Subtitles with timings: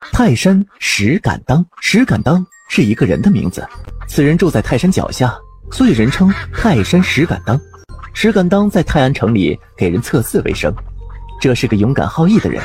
[0.00, 3.66] 泰山石敢当，石敢当是一个人的名字。
[4.08, 5.36] 此人住在泰山脚下，
[5.70, 7.60] 所以人称泰山石敢当。
[8.14, 10.74] 石敢当在泰安城里给人测字为生，
[11.38, 12.62] 这是个勇敢好义的人，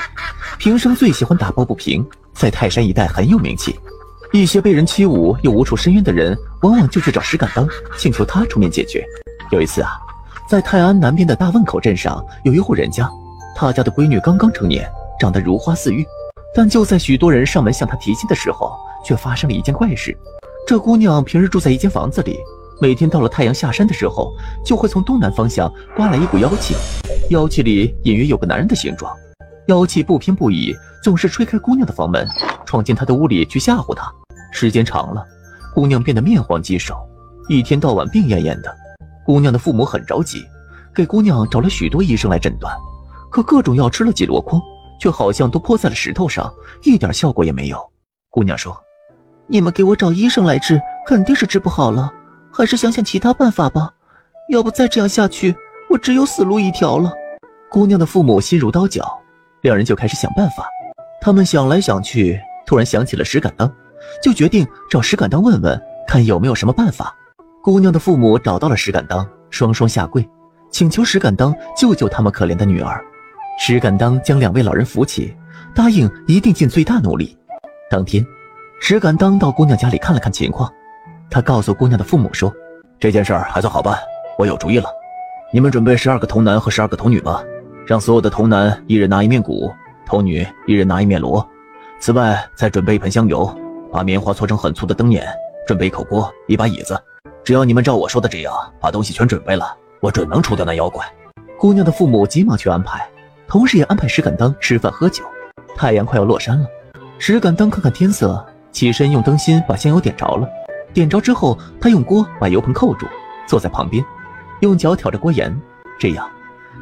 [0.58, 3.78] 平生最喜欢打抱不平，在泰山一带很有名气。
[4.32, 7.68] 一些被人欺侮又无处申冤的人，往往就去找石敢当，
[7.98, 9.06] 请求他出面解决。
[9.52, 9.92] 有一次啊，
[10.50, 13.10] 在泰安南边的大汶口镇上，有一户人家，
[13.56, 14.90] 他家的闺女刚刚成年，
[15.20, 16.06] 长得如花似玉。
[16.56, 18.72] 但就在许多人上门向她提亲的时候，
[19.04, 20.18] 却发生了一件怪事。
[20.66, 22.40] 这姑娘平日住在一间房子里，
[22.82, 26.74] 每天到了太阳下山的时候，就会从东南方向刮来一股妖气，
[27.30, 29.14] 妖气里隐约有个男人的形状。
[29.68, 32.26] 妖气不偏不倚，总是吹开姑娘的房门，
[32.66, 34.10] 闯进她的屋里去吓唬她。
[34.54, 35.26] 时间长了，
[35.74, 36.96] 姑娘变得面黄肌瘦，
[37.50, 38.74] 一天到晚病恹恹的。
[39.26, 40.46] 姑娘的父母很着急，
[40.94, 42.74] 给姑娘找了许多医生来诊断，
[43.30, 44.62] 可各种药吃了几箩筐。
[45.00, 47.92] 却好像都泼在了石头上，一点效果也没有。
[48.30, 48.76] 姑娘说
[49.48, 52.12] ：“你们给我找医生来治，肯定是治不好了，
[52.52, 53.92] 还是想想其他办法吧。
[54.50, 55.56] 要不再这样下去，
[55.90, 57.12] 我只有死路一条了。”
[57.70, 59.06] 姑娘的父母心如刀绞，
[59.62, 60.68] 两人就开始想办法。
[61.22, 63.72] 他们想来想去，突然想起了石敢当，
[64.22, 67.16] 就决定找石敢当问问，看有没有什么办法。
[67.64, 70.28] 姑娘的父母找到了石敢当，双双下跪，
[70.70, 73.04] 请求石敢当救救他们可怜的女儿。
[73.58, 75.34] 石敢当将两位老人扶起，
[75.74, 77.38] 答应一定尽最大努力。
[77.90, 78.26] 当天，
[78.82, 80.72] 石敢当到姑娘家里看了看情况，
[81.30, 82.54] 他告诉姑娘的父母说
[83.00, 83.98] ：“这件事儿还算好办，
[84.38, 84.90] 我有主意了。
[85.54, 87.44] 你们准备十二个童男和十二个童女吧，
[87.88, 89.72] 让所有的童男一人拿一面鼓，
[90.06, 91.48] 童女一人拿一面锣。
[92.00, 93.50] 此外，再准备一盆香油，
[93.92, 95.26] 把棉花搓成很粗的灯捻，
[95.66, 97.02] 准备一口锅，一把椅子。
[97.44, 101.06] 只要你们照我说的这样，把东西全准备了，我准能除掉那妖怪。”
[101.58, 103.08] 姑娘的父母急忙去安排。
[103.48, 105.24] 同时也安排石敢当吃饭喝酒。
[105.76, 106.68] 太阳快要落山了，
[107.20, 110.48] 石敢当看看天色，起身用灯芯把香油点着了。
[110.94, 113.06] 点着之后，他用锅把油盆扣住，
[113.46, 114.04] 坐在旁边，
[114.62, 115.54] 用脚挑着锅沿。
[116.00, 116.26] 这样，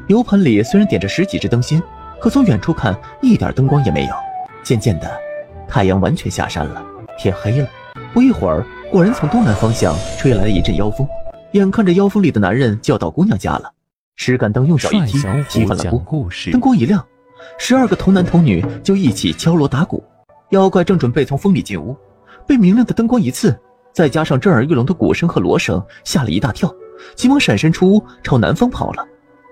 [0.08, 1.82] 油盆里虽然点着十几支灯芯，
[2.22, 4.14] 可从远处看一点灯光也没有。
[4.64, 5.12] 渐渐的，
[5.68, 6.84] 太阳完全下山了，
[7.18, 7.68] 天黑了。
[8.14, 11.08] 不一会儿，果然从东南方向吹来了一阵妖风，
[11.54, 13.73] 眼看着妖风里的男人就要到姑娘家了。
[14.16, 15.19] 石敢当用脚一踢，
[15.50, 16.29] 踢翻了锅。
[16.51, 17.06] 灯光一亮，
[17.57, 20.03] 十二个童男童女就一起敲锣打鼓。
[20.51, 21.97] 妖怪正准备从风里进屋，
[22.47, 23.57] 被明亮的灯光一刺，
[23.91, 26.72] 再加上震耳欲聋的鼓声和锣声，吓了一大跳，
[27.16, 29.06] 急忙闪身出屋，朝南方跑了。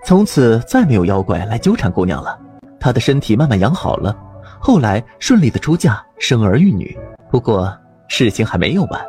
[0.05, 2.39] 从此再没有妖怪来纠缠姑娘了。
[2.79, 4.15] 她的身体慢慢养好了，
[4.59, 6.97] 后来顺利的出嫁，生儿育女。
[7.31, 7.71] 不过
[8.07, 9.01] 事情还没有完，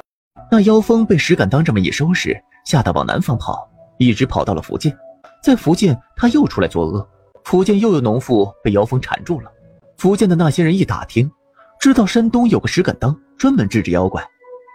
[0.51, 2.35] 那妖风被石敢当这么一收拾，
[2.65, 4.95] 吓得往南方跑，一直跑到了福建。
[5.43, 7.07] 在福建，他又出来作恶。
[7.45, 9.51] 福建又有农妇被妖风缠住了。
[9.99, 11.31] 福建的那些人一打听，
[11.81, 14.25] 知道山东有个石敢当专门治治妖怪，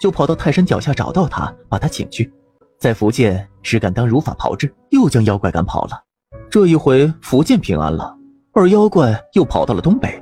[0.02, 2.32] 就跑到泰山脚下找到他，把他请去。
[2.80, 6.04] 在福建，石敢当如法炮制，又将妖怪赶跑了。
[6.50, 8.16] 这一回福建平安了，
[8.54, 10.22] 而妖怪又跑到了东北。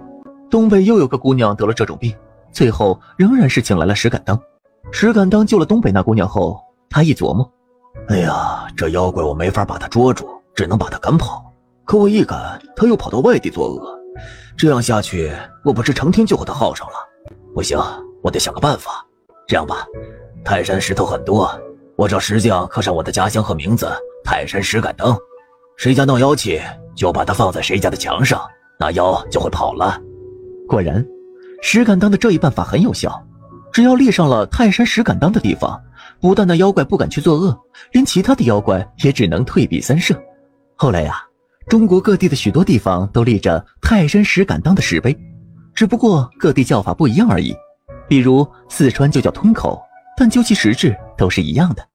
[0.49, 2.15] 东北又有个姑娘得了这种病，
[2.51, 4.39] 最后仍然是请来了石敢当。
[4.91, 6.59] 石敢当救了东北那姑娘后，
[6.89, 7.51] 他一琢磨。
[8.07, 11.51] 哎呀，这妖怪我没法把他捉住，只能把他赶跑。
[11.85, 13.99] 可我一赶，他又跑到外地作恶，
[14.57, 15.31] 这样下去，
[15.63, 16.93] 我不是成天就和他耗上了？
[17.53, 17.79] 不行，
[18.21, 19.05] 我得想个办法。
[19.47, 19.85] 这样吧，
[20.43, 21.49] 泰山石头很多，
[21.95, 23.87] 我找石匠刻上我的家乡和名字
[24.23, 25.17] “泰山石敢当”，
[25.77, 26.61] 谁家闹妖气，
[26.95, 28.41] 就把它放在谁家的墙上，
[28.79, 29.99] 那妖就会跑了。
[30.67, 31.05] 果然，
[31.61, 33.23] 石敢当的这一办法很有效，
[33.71, 35.79] 只要立上了“泰山石敢当”的地方。
[36.19, 37.57] 不但那妖怪不敢去作恶，
[37.91, 40.19] 连其他的妖怪也只能退避三舍。
[40.75, 41.21] 后来呀，
[41.67, 45.15] 中国各地的许多地方都立着泰山石敢当的石碑，
[45.73, 47.55] 只不过各地叫法不一样而已。
[48.07, 49.81] 比如四川就叫吞口，
[50.17, 51.87] 但究其实质都是一样的。